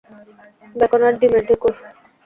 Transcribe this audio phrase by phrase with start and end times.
[0.75, 1.75] Bacon আর ডিমের ঢেঁকুর।